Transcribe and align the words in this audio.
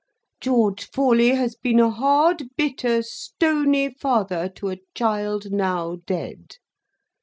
George 0.39 0.89
Forley 0.89 1.35
has 1.35 1.55
been 1.55 1.79
a 1.79 1.91
hard, 1.91 2.45
bitter, 2.57 3.03
stony 3.03 3.91
father 3.93 4.49
to 4.55 4.71
a 4.71 4.79
child 4.95 5.51
now 5.51 5.97
dead. 6.07 6.55